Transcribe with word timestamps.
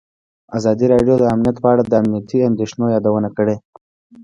ازادي 0.57 0.85
راډیو 0.93 1.15
د 1.19 1.23
امنیت 1.33 1.57
په 1.63 1.67
اړه 1.73 1.83
د 1.85 1.93
امنیتي 2.01 2.37
اندېښنو 2.49 2.85
یادونه 2.95 3.29
کړې. 3.37 3.55